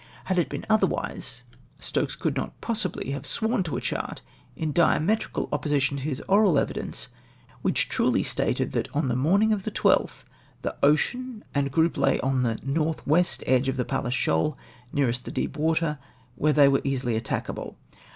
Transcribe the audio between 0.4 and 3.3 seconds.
been otherwise, Stokes could not possibly have 32